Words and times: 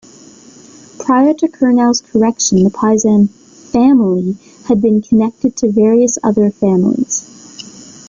Prior 0.97 1.31
to 1.35 1.47
Curnow's 1.47 2.01
correction, 2.01 2.63
the 2.63 2.71
Paezan 2.71 3.29
"family" 3.29 4.35
had 4.65 4.81
been 4.81 4.99
connected 4.99 5.55
to 5.57 5.71
various 5.71 6.17
other 6.23 6.49
families. 6.49 7.27